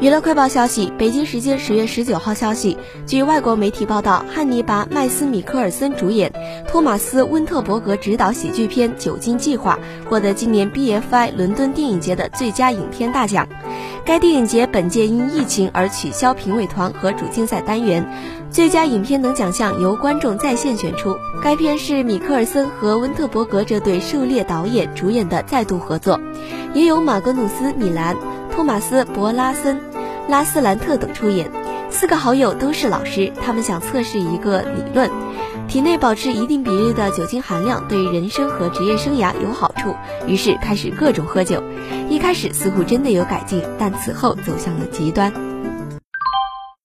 [0.00, 6.32] 娱乐快报消息：北京时间十月十九号消息，据外国媒体报道，汉尼拔·麦斯米克尔森主演、
[6.68, 9.76] 托马斯·温特伯格执导喜剧片《酒精计划》
[10.08, 13.48] 获得今年 BFI 伦敦电影节的最佳影片大奖。
[14.04, 18.08] 该电影节本届因疫情而取消评委团和主竞赛单元，
[18.52, 21.16] 最佳影片等奖项由观众在线选出。
[21.42, 26.20] 该片是米克尔森和温特伯格这对狩猎导演主演的再度合作，
[26.72, 28.16] 也有马格努斯·米兰。
[28.58, 29.78] 托马斯·博拉森、
[30.28, 31.48] 拉斯兰特等出演。
[31.90, 35.08] 四个好友都是老师，他们想测试一个理论：
[35.68, 39.94] 体内保持一定比例的酒精含量对人生和职业生涯有好处。
[40.26, 41.62] 于是开始各种喝酒。
[42.10, 45.32] 一开始似乎真的有改进，但此后走向了极端。